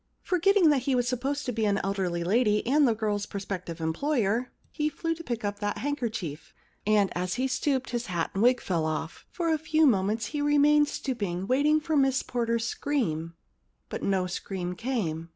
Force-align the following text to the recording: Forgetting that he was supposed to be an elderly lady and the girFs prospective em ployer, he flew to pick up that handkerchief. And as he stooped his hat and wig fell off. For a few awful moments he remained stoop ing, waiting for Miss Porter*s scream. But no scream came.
Forgetting 0.23 0.71
that 0.71 0.79
he 0.87 0.95
was 0.95 1.07
supposed 1.07 1.45
to 1.45 1.51
be 1.51 1.63
an 1.65 1.79
elderly 1.83 2.23
lady 2.23 2.65
and 2.65 2.87
the 2.87 2.95
girFs 2.95 3.29
prospective 3.29 3.79
em 3.79 3.93
ployer, 3.93 4.47
he 4.71 4.89
flew 4.89 5.13
to 5.13 5.23
pick 5.23 5.45
up 5.45 5.59
that 5.59 5.77
handkerchief. 5.77 6.55
And 6.87 7.15
as 7.15 7.35
he 7.35 7.47
stooped 7.47 7.91
his 7.91 8.07
hat 8.07 8.31
and 8.33 8.41
wig 8.41 8.61
fell 8.61 8.85
off. 8.87 9.27
For 9.29 9.53
a 9.53 9.59
few 9.59 9.81
awful 9.83 9.91
moments 9.91 10.25
he 10.33 10.41
remained 10.41 10.87
stoop 10.87 11.21
ing, 11.21 11.45
waiting 11.45 11.79
for 11.79 11.95
Miss 11.95 12.23
Porter*s 12.23 12.65
scream. 12.65 13.35
But 13.89 14.01
no 14.01 14.25
scream 14.25 14.73
came. 14.73 15.29